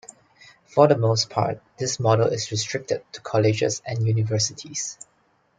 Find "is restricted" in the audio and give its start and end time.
2.29-3.03